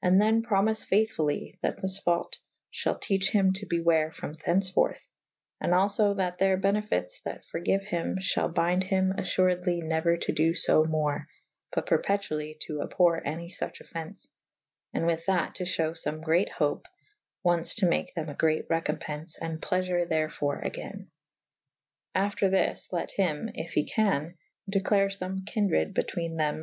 And 0.00 0.18
the« 0.18 0.24
promife 0.42 0.86
faithfully 0.86 1.58
that 1.60 1.82
this 1.82 1.98
faut 1.98 2.38
fhall 2.72 2.98
teche 2.98 3.28
hym 3.32 3.52
to 3.56 3.66
beware 3.66 4.10
froOT 4.10 4.40
thens 4.40 4.70
forth 4.70 5.06
and 5.60 5.74
alio 5.74 6.14
that 6.14 6.38
theyr 6.38 6.56
benefytes 6.56 7.20
that 7.24 7.44
forgyue 7.44 7.84
hym 7.84 8.16
fhal 8.16 8.54
bynde 8.54 8.84
hym 8.84 9.12
affuredly 9.18 9.82
neuer 9.82 10.16
to 10.22 10.32
do 10.32 10.54
lb 10.54 10.88
more 10.88 11.26
/ 11.48 11.70
but 11.72 11.84
perpetually 11.84 12.56
to 12.62 12.78
abhorre 12.78 13.20
any 13.22 13.50
fuche 13.50 13.82
offence 13.82 14.28
/ 14.60 14.92
and 14.94 15.04
with 15.06 15.26
that 15.26 15.56
to 15.56 15.64
fhewe 15.64 15.94
some 15.94 16.22
great 16.22 16.48
hope 16.52 16.86
ones 17.42 17.74
to 17.74 17.86
make 17.86 18.14
them 18.14 18.30
a 18.30 18.34
great 18.34 18.66
recowpence 18.70 19.38
& 19.50 19.60
pleafure 19.60 20.08
therfore 20.08 20.64
agayne. 20.64 21.08
After 22.14 22.48
this 22.48 22.88
let 22.92 23.10
hym 23.10 23.50
(yf 23.54 23.68
he 23.74 23.84
can) 23.84 24.36
declare 24.70 25.08
fome 25.08 25.44
kynred 25.44 25.92
betwene 25.92 26.38
thew? 26.38 26.58